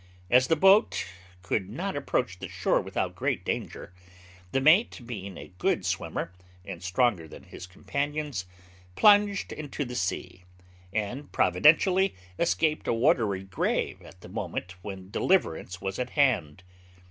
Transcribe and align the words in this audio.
As 0.31 0.47
the 0.47 0.55
boat 0.55 1.05
could 1.43 1.69
not 1.69 1.95
approach 1.95 2.39
the 2.39 2.49
shore 2.49 2.81
without 2.81 3.13
great 3.13 3.45
danger, 3.45 3.93
the 4.51 4.59
mate, 4.59 4.99
being 5.05 5.37
a 5.37 5.53
good 5.59 5.85
swimmer, 5.85 6.33
and 6.65 6.81
stronger 6.81 7.27
than 7.27 7.43
his 7.43 7.67
companions, 7.67 8.47
plunged 8.95 9.53
into 9.53 9.85
the 9.85 9.93
sea, 9.93 10.43
and 10.91 11.31
providentially 11.31 12.15
escaped 12.39 12.87
a 12.87 12.93
watery 12.95 13.43
grave 13.43 14.01
at 14.01 14.21
the 14.21 14.27
moment 14.29 14.71
when 14.81 15.11
deliverance 15.11 15.81
was 15.81 15.99
at 15.99 16.09
hand. 16.09 16.63